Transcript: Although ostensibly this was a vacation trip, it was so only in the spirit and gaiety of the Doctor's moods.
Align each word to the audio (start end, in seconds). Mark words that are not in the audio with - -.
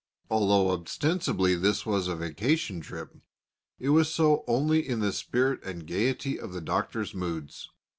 Although 0.31 0.71
ostensibly 0.71 1.53
this 1.53 1.85
was 1.85 2.07
a 2.07 2.15
vacation 2.15 2.81
trip, 2.81 3.15
it 3.77 3.89
was 3.89 4.11
so 4.11 4.43
only 4.47 4.89
in 4.89 4.99
the 4.99 5.13
spirit 5.13 5.63
and 5.63 5.85
gaiety 5.85 6.39
of 6.39 6.53
the 6.53 6.61
Doctor's 6.61 7.13
moods. 7.13 7.69